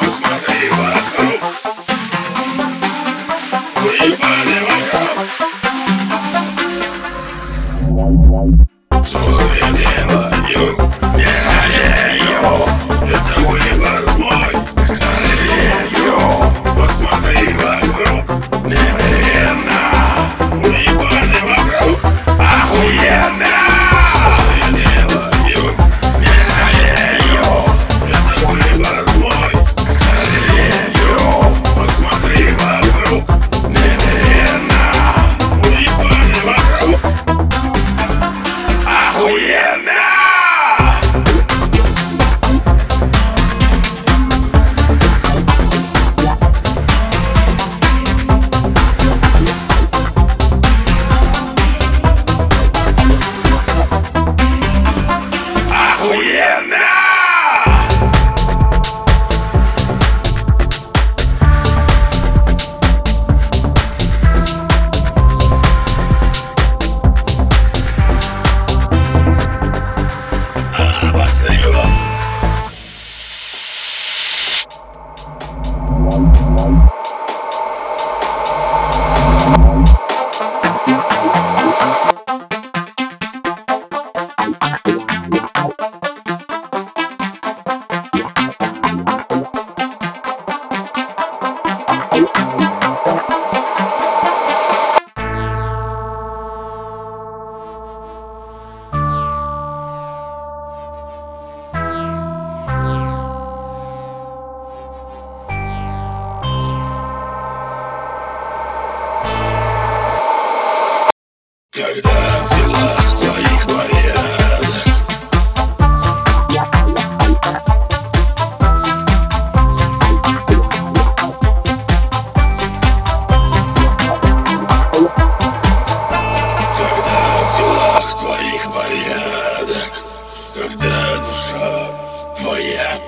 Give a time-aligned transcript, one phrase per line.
[0.00, 1.40] Посмотри вокруг
[3.76, 4.63] Приболел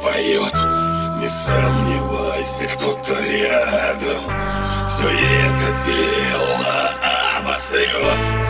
[0.03, 0.55] поет.
[1.21, 4.23] Не сомневайся, кто-то рядом.
[4.85, 6.91] Все это дело
[7.41, 8.47] обосрет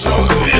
[0.00, 0.59] Slow